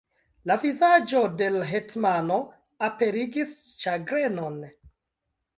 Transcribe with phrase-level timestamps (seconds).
[0.51, 2.39] La vizaĝo de l' hetmano
[2.89, 3.55] aperigis
[3.85, 4.61] ĉagrenon.